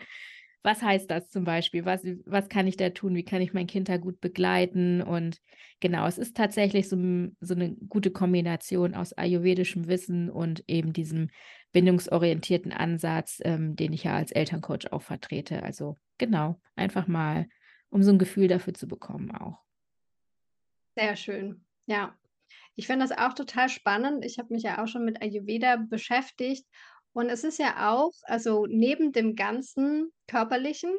[0.66, 1.84] Was heißt das zum Beispiel?
[1.84, 3.14] Was, was kann ich da tun?
[3.14, 5.00] Wie kann ich mein Kind da gut begleiten?
[5.00, 5.40] Und
[5.78, 6.96] genau, es ist tatsächlich so,
[7.38, 11.28] so eine gute Kombination aus ayurvedischem Wissen und eben diesem
[11.70, 15.62] bindungsorientierten Ansatz, ähm, den ich ja als Elterncoach auch vertrete.
[15.62, 17.46] Also genau, einfach mal
[17.88, 19.62] um so ein Gefühl dafür zu bekommen auch.
[20.96, 21.64] Sehr schön.
[21.86, 22.18] Ja,
[22.74, 24.24] ich finde das auch total spannend.
[24.24, 26.66] Ich habe mich ja auch schon mit Ayurveda beschäftigt.
[27.16, 30.94] Und es ist ja auch, also neben dem ganzen körperlichen,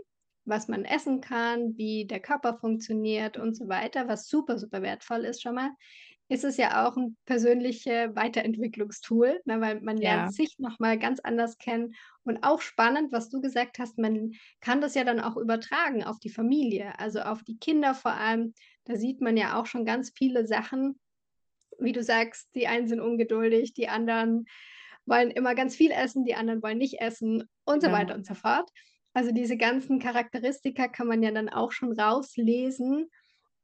[0.45, 5.25] was man essen kann, wie der Körper funktioniert und so weiter, was super, super wertvoll
[5.25, 5.69] ist schon mal,
[6.27, 10.34] ist es ja auch ein persönliches Weiterentwicklungstool, ne, weil man lernt Ja.
[10.34, 11.93] sich nochmal ganz anders kennen.
[12.23, 16.17] Und auch spannend, was du gesagt hast, man kann das ja dann auch übertragen auf
[16.17, 18.56] die Familie, also auf die Kinder vor allem.
[18.86, 20.99] Da sieht man ja auch schon ganz viele Sachen,
[21.80, 24.45] wie du sagst, die einen sind ungeduldig, die anderen
[25.07, 27.91] wollen immer ganz viel essen, die anderen wollen nicht essen und so Genau.
[27.91, 28.69] weiter und so fort.
[29.13, 33.07] Also diese ganzen Charakteristika kann man ja dann auch schon rauslesen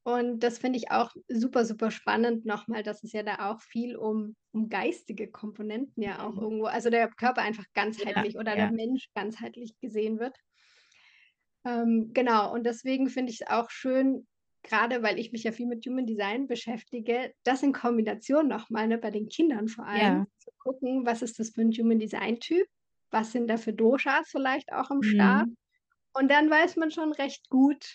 [0.04, 3.96] und das finde ich auch super, super spannend nochmal, dass es ja da auch viel
[3.96, 6.42] um, um geistige Komponenten ja auch Mhm.
[6.42, 7.66] irgendwo, also der Körper einfach
[7.98, 8.72] Ja, ganzheitlich oder der ja.
[8.72, 10.38] Mensch ganzheitlich gesehen wird.
[11.66, 14.28] Ähm, genau, und deswegen finde ich es auch schön,
[14.64, 18.98] gerade weil ich mich ja viel mit Human Design beschäftige, das in Kombination nochmal, ne,
[18.98, 20.28] bei den Kindern vor allem, Ja.
[20.40, 22.68] zu gucken, was ist das für ein Human Design Typ,
[23.12, 25.48] was sind da für Doshas vielleicht auch am Start.
[25.48, 25.58] Mhm.
[26.14, 27.86] Und dann weiß man schon recht gut,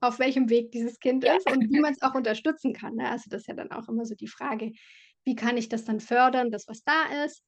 [0.00, 1.36] auf welchem Weg dieses Kind ja.
[1.36, 2.96] ist und wie man es auch unterstützen kann.
[2.96, 3.08] Ne?
[3.08, 4.72] Also das ist ja dann auch immer so die Frage,
[5.24, 7.44] wie kann ich das dann fördern, das was da ist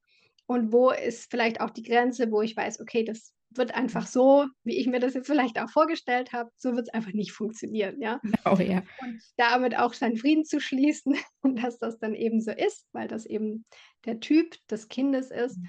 [0.47, 4.47] und wo ist vielleicht auch die Grenze, wo ich weiß, okay, das wird einfach so,
[4.65, 8.01] wie ich mir das jetzt vielleicht auch vorgestellt habe, so wird es einfach nicht funktionieren,
[8.01, 8.21] ja.
[8.45, 8.83] Oh, ja.
[9.01, 13.09] Und damit auch seinen Frieden zu schließen und dass das dann eben so ist, weil
[13.09, 13.65] das eben
[14.05, 15.59] der Typ des Kindes ist.
[15.59, 15.69] Mhm.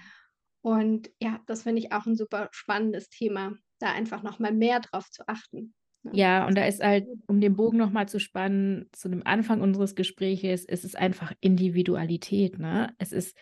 [0.62, 5.10] Und ja, das finde ich auch ein super spannendes Thema, da einfach nochmal mehr drauf
[5.12, 5.74] zu achten.
[6.04, 6.12] Ne?
[6.14, 9.96] Ja, und da ist halt, um den Bogen nochmal zu spannen, zu dem Anfang unseres
[9.96, 12.94] Gespräches, ist es einfach Individualität, ne?
[12.98, 13.38] Es ist,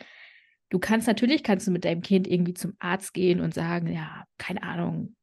[0.71, 4.25] du kannst natürlich, kannst du mit deinem Kind irgendwie zum Arzt gehen und sagen, ja,
[4.37, 5.15] keine Ahnung,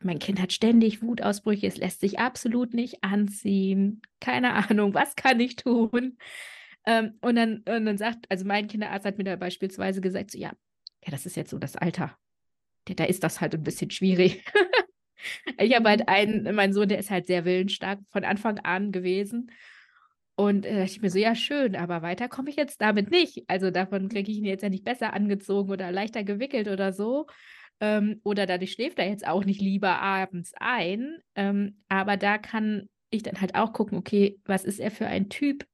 [0.00, 5.40] mein Kind hat ständig Wutausbrüche, es lässt sich absolut nicht anziehen, keine Ahnung, was kann
[5.40, 6.18] ich tun?
[6.84, 10.38] Ähm, und, dann, und dann sagt, also mein Kinderarzt hat mir da beispielsweise gesagt, so,
[10.38, 10.52] ja,
[11.04, 12.16] ja, das ist jetzt so das Alter.
[12.84, 14.44] Da ist das halt ein bisschen schwierig.
[15.58, 19.50] ich habe halt einen, mein Sohn, der ist halt sehr willensstark von Anfang an gewesen.
[20.36, 23.44] Und äh, dachte ich mir so, ja, schön, aber weiter komme ich jetzt damit nicht.
[23.48, 27.26] Also davon kriege ich ihn jetzt ja nicht besser angezogen oder leichter gewickelt oder so.
[27.80, 31.18] Ähm, oder dadurch schläft er jetzt auch nicht lieber abends ein.
[31.34, 35.30] Ähm, aber da kann ich dann halt auch gucken, okay, was ist er für ein
[35.30, 35.66] Typ?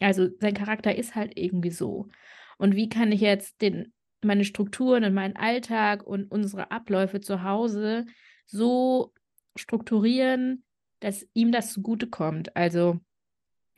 [0.00, 2.08] Also sein Charakter ist halt irgendwie so.
[2.56, 3.92] Und wie kann ich jetzt den
[4.22, 8.06] meine Strukturen und meinen Alltag und unsere Abläufe zu Hause
[8.46, 9.12] so
[9.56, 10.64] strukturieren,
[11.00, 12.56] dass ihm das zugutekommt.
[12.56, 13.00] Also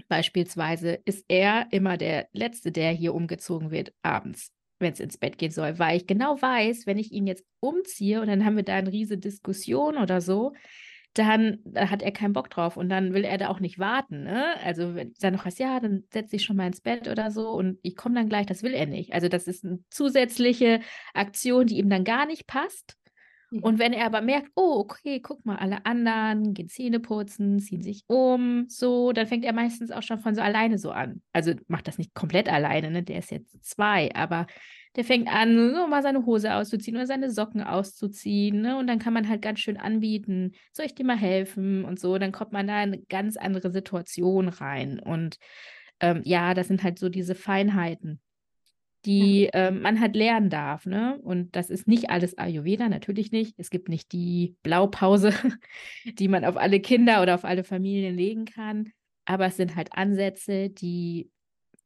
[0.09, 5.39] beispielsweise ist er immer der Letzte, der hier umgezogen wird abends, wenn es ins Bett
[5.39, 8.63] gehen soll, weil ich genau weiß, wenn ich ihn jetzt umziehe und dann haben wir
[8.63, 10.53] da eine riesige Diskussion oder so,
[11.15, 14.23] dann hat er keinen Bock drauf und dann will er da auch nicht warten.
[14.23, 14.55] Ne?
[14.65, 17.51] Also wenn dann noch was, ja, dann setze ich schon mal ins Bett oder so
[17.51, 19.13] und ich komme dann gleich, das will er nicht.
[19.13, 20.81] Also das ist eine zusätzliche
[21.13, 22.97] Aktion, die ihm dann gar nicht passt.
[23.51, 23.63] Mhm.
[23.63, 27.83] Und wenn er aber merkt, oh, okay, guck mal, alle anderen gehen Zähne putzen, ziehen
[27.83, 31.23] sich um, so, dann fängt er meistens auch schon von so alleine so an.
[31.33, 33.03] Also macht das nicht komplett alleine, ne?
[33.03, 34.47] Der ist jetzt zwei, aber
[34.97, 38.61] der fängt an, so mal seine Hose auszuziehen oder seine Socken auszuziehen.
[38.61, 38.77] Ne?
[38.77, 42.19] Und dann kann man halt ganz schön anbieten, soll ich dir mal helfen und so.
[42.19, 44.99] Dann kommt man da in eine ganz andere Situation rein.
[44.99, 45.39] Und
[46.01, 48.21] ähm, ja, das sind halt so diese Feinheiten,
[49.05, 49.69] die ja.
[49.69, 50.87] ähm, man halt lernen darf.
[50.87, 51.19] Ne?
[51.23, 53.55] Und das ist nicht alles Ayurveda, natürlich nicht.
[53.59, 55.33] Es gibt nicht die Blaupause,
[56.05, 58.93] die man auf alle Kinder oder auf alle Familien legen kann.
[59.25, 61.31] Aber es sind halt Ansätze, die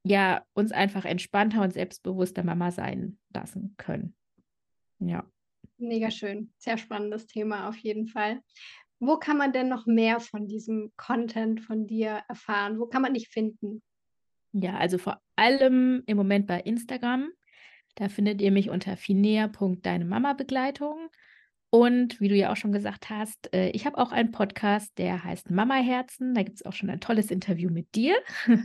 [0.07, 4.15] ja, uns einfach entspannter und selbstbewusster Mama sein lassen können.
[4.99, 5.25] Ja.
[5.79, 6.53] Mega schön.
[6.59, 8.41] Sehr spannendes Thema auf jeden Fall.
[9.01, 12.79] Wo kann man denn noch mehr von diesem Content von dir erfahren?
[12.79, 13.83] Wo kann man dich finden?
[14.57, 17.29] Ja, also vor allem im Moment bei Instagram.
[17.97, 21.09] Da findet ihr mich unter finea.deine Mama Begleitung.
[21.71, 25.25] Und wie du ja auch schon gesagt hast, äh, ich habe auch einen Podcast, der
[25.25, 26.35] heißt Mama Herzen.
[26.35, 28.15] Da gibt es auch schon ein tolles Interview mit dir.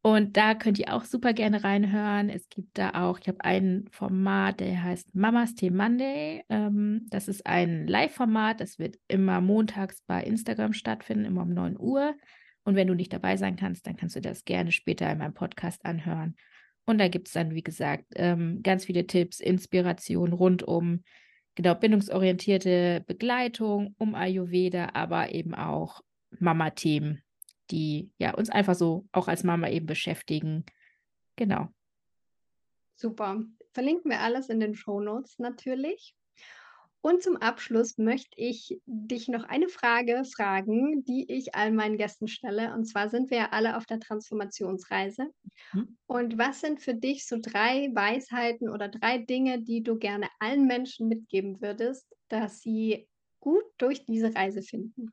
[0.00, 2.30] Und da könnt ihr auch super gerne reinhören.
[2.30, 6.42] Es gibt da auch, ich habe ein Format, der heißt Mamas Tea Monday.
[6.48, 11.78] Ähm, das ist ein Live-Format, das wird immer montags bei Instagram stattfinden, immer um 9
[11.78, 12.14] Uhr.
[12.64, 15.34] Und wenn du nicht dabei sein kannst, dann kannst du das gerne später in meinem
[15.34, 16.36] Podcast anhören.
[16.86, 21.02] Und da gibt es dann, wie gesagt, ähm, ganz viele Tipps, Inspiration rund um
[21.54, 26.00] genau bindungsorientierte Begleitung, um Ayurveda, aber eben auch
[26.38, 27.22] Mama-Themen
[27.70, 30.64] die ja uns einfach so auch als Mama eben beschäftigen.
[31.36, 31.68] Genau.
[32.96, 33.42] Super.
[33.72, 36.14] Verlinken wir alles in den Show Notes natürlich.
[37.04, 42.28] Und zum Abschluss möchte ich dich noch eine Frage fragen, die ich all meinen Gästen
[42.28, 42.72] stelle.
[42.72, 45.26] Und zwar sind wir ja alle auf der Transformationsreise.
[45.74, 45.98] Mhm.
[46.06, 50.66] Und was sind für dich so drei Weisheiten oder drei Dinge, die du gerne allen
[50.66, 53.06] Menschen mitgeben würdest, dass sie
[53.38, 55.12] gut durch diese Reise finden?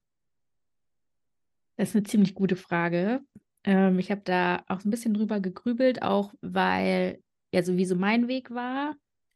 [1.75, 3.19] Das ist eine ziemlich gute Frage.
[3.65, 7.21] Ähm, ich habe da auch ein bisschen drüber gegrübelt, auch weil
[7.53, 8.95] ja sowieso mein Weg war.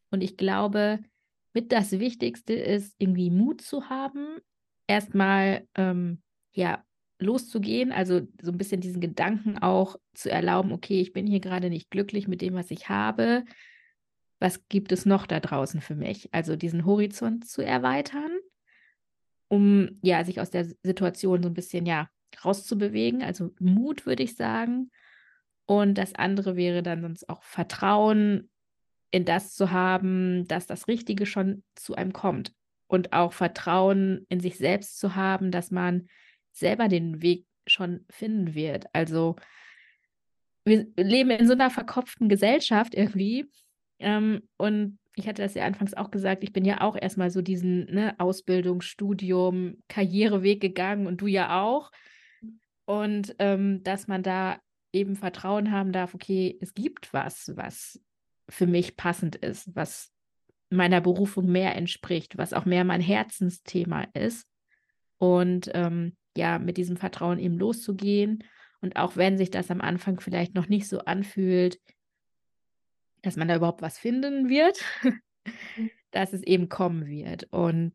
[0.09, 0.99] Und ich glaube,
[1.55, 4.37] mit das Wichtigste ist, irgendwie Mut zu haben,
[4.87, 6.83] erstmal ähm, ja
[7.17, 11.69] loszugehen, also so ein bisschen diesen Gedanken auch zu erlauben, okay, ich bin hier gerade
[11.69, 13.45] nicht glücklich mit dem, was ich habe.
[14.39, 16.33] Was gibt es noch da draußen für mich?
[16.33, 18.37] Also diesen Horizont zu erweitern,
[19.47, 22.09] um ja sich aus der Situation so ein bisschen ja
[22.43, 23.23] rauszubewegen.
[23.23, 24.91] Also Mut, würde ich sagen.
[25.65, 28.49] Und das andere wäre dann sonst auch Vertrauen
[29.15, 32.51] in das zu haben, dass das Richtige schon zu einem kommt.
[32.87, 36.09] Und auch Vertrauen in sich selbst zu haben, dass man
[36.51, 38.87] selber den Weg schon finden wird.
[38.91, 39.37] Also
[40.65, 43.49] wir leben in so einer verkopften Gesellschaft irgendwie.
[43.99, 47.41] Ähm, und ich hatte das ja anfangs auch gesagt, ich bin ja auch erstmal so
[47.41, 51.89] diesen ne, Ausbildung, Studium, Karriereweg gegangen und du ja auch.
[52.83, 54.59] Und ähm, dass man da
[54.91, 58.01] eben Vertrauen haben darf, okay, es gibt was, was
[58.49, 60.11] für mich passend ist, was
[60.69, 64.47] meiner Berufung mehr entspricht, was auch mehr mein Herzensthema ist.
[65.17, 68.43] Und ähm, ja, mit diesem Vertrauen eben loszugehen.
[68.81, 71.79] Und auch wenn sich das am Anfang vielleicht noch nicht so anfühlt,
[73.21, 75.21] dass man da überhaupt was finden wird, mhm.
[76.11, 77.45] dass es eben kommen wird.
[77.51, 77.93] Und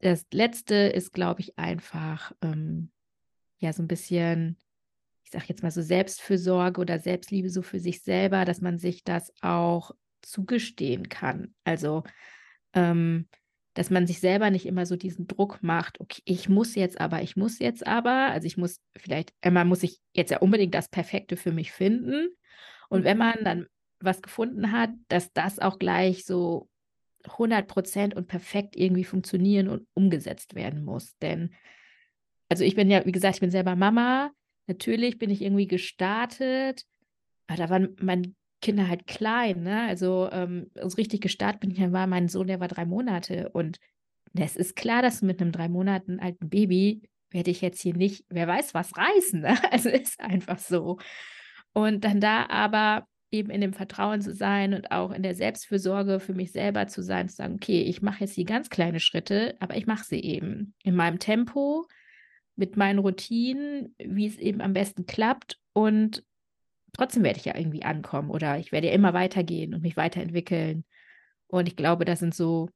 [0.00, 2.90] das Letzte ist, glaube ich, einfach ähm,
[3.58, 4.56] ja so ein bisschen,
[5.30, 9.04] ich sage jetzt mal so Selbstfürsorge oder Selbstliebe so für sich selber, dass man sich
[9.04, 11.54] das auch zugestehen kann.
[11.62, 12.02] Also
[12.74, 13.28] ähm,
[13.74, 17.22] dass man sich selber nicht immer so diesen Druck macht, okay, ich muss jetzt aber,
[17.22, 20.88] ich muss jetzt aber, also ich muss vielleicht, man muss sich jetzt ja unbedingt das
[20.88, 22.30] Perfekte für mich finden.
[22.88, 23.66] Und wenn man dann
[24.00, 26.68] was gefunden hat, dass das auch gleich so
[27.24, 31.16] 100 Prozent und perfekt irgendwie funktionieren und umgesetzt werden muss.
[31.18, 31.54] Denn,
[32.48, 34.32] also ich bin ja, wie gesagt, ich bin selber Mama.
[34.70, 36.84] Natürlich bin ich irgendwie gestartet,
[37.48, 39.82] aber da waren meine Kinder halt klein, ne?
[39.88, 43.48] Also, ähm, so richtig gestartet bin ich, war mein Sohn, der war drei Monate.
[43.48, 43.80] Und
[44.32, 48.24] es ist klar, dass mit einem drei Monaten alten Baby werde ich jetzt hier nicht,
[48.28, 49.40] wer weiß was reißen.
[49.40, 49.58] Ne?
[49.72, 50.98] Also ist einfach so.
[51.72, 56.20] Und dann da aber eben in dem Vertrauen zu sein und auch in der Selbstfürsorge
[56.20, 59.56] für mich selber zu sein, zu sagen, okay, ich mache jetzt die ganz kleine Schritte,
[59.58, 61.88] aber ich mache sie eben in meinem Tempo,
[62.60, 66.24] mit meinen Routinen, wie es eben am besten klappt und
[66.92, 70.84] trotzdem werde ich ja irgendwie ankommen oder ich werde ja immer weitergehen und mich weiterentwickeln.
[71.48, 72.68] Und ich glaube, das sind so,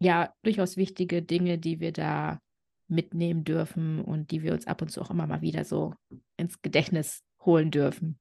[0.00, 2.40] ja, durchaus wichtige Dinge, die wir da
[2.88, 5.94] mitnehmen dürfen und die wir uns ab und zu auch immer mal wieder so
[6.36, 8.18] ins Gedächtnis holen dürfen.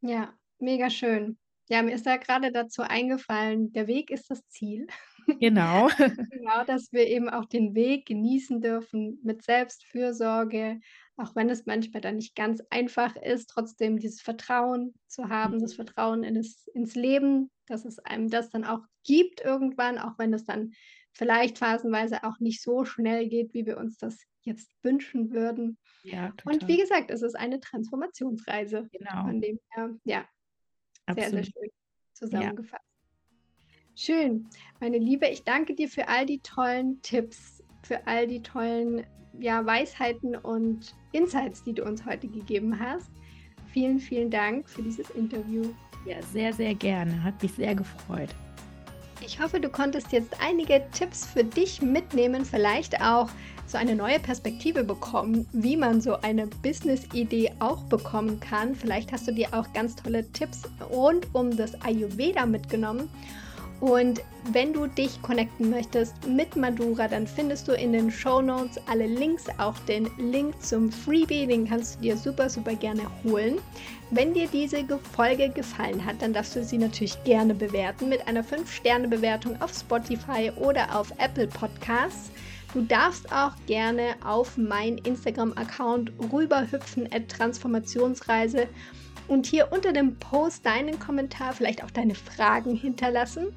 [0.00, 1.38] Ja, Mega schön.
[1.68, 4.88] Ja, mir ist da gerade dazu eingefallen, der Weg ist das Ziel.
[5.40, 5.88] Genau.
[6.30, 10.80] Genau, dass wir eben auch den Weg genießen dürfen mit Selbstfürsorge,
[11.16, 15.72] auch wenn es manchmal dann nicht ganz einfach ist, trotzdem dieses Vertrauen zu haben, das
[15.72, 15.84] mhm.
[15.84, 20.32] Vertrauen in das, ins Leben, dass es einem das dann auch gibt irgendwann, auch wenn
[20.32, 20.72] es dann
[21.12, 25.78] vielleicht phasenweise auch nicht so schnell geht, wie wir uns das jetzt wünschen würden.
[26.02, 28.88] Ja, Und wie gesagt, es ist eine Transformationsreise.
[28.92, 29.24] Genau.
[29.24, 30.24] Von dem her, ja,
[31.12, 31.46] sehr, sehr Absolut.
[31.46, 31.70] schön
[32.12, 32.87] zusammengefasst.
[34.00, 34.46] Schön.
[34.78, 39.04] Meine Liebe, ich danke dir für all die tollen Tipps, für all die tollen
[39.40, 43.10] ja, Weisheiten und Insights, die du uns heute gegeben hast.
[43.72, 45.62] Vielen, vielen Dank für dieses Interview.
[46.06, 47.24] Ja, sehr, sehr gerne.
[47.24, 48.28] Hat mich sehr gefreut.
[49.20, 53.28] Ich hoffe, du konntest jetzt einige Tipps für dich mitnehmen, vielleicht auch
[53.66, 58.76] so eine neue Perspektive bekommen, wie man so eine Business-Idee auch bekommen kann.
[58.76, 63.10] Vielleicht hast du dir auch ganz tolle Tipps rund um das Ayurveda mitgenommen.
[63.80, 68.80] Und wenn du dich connecten möchtest mit Madura, dann findest du in den Show Notes
[68.88, 73.58] alle Links, auch den Link zum Freebie, den kannst du dir super, super gerne holen.
[74.10, 78.42] Wenn dir diese Folge gefallen hat, dann darfst du sie natürlich gerne bewerten mit einer
[78.42, 82.30] 5-Sterne-Bewertung auf Spotify oder auf Apple Podcasts.
[82.74, 88.66] Du darfst auch gerne auf meinen Instagram-Account rüberhüpfen at Transformationsreise
[89.28, 93.48] und hier unter dem Post deinen Kommentar, vielleicht auch deine Fragen hinterlassen.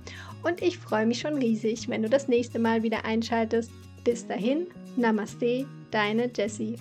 [0.44, 3.72] Und ich freue mich schon riesig, wenn du das nächste Mal wieder einschaltest.
[4.04, 6.78] Bis dahin, Namaste, deine Jessie.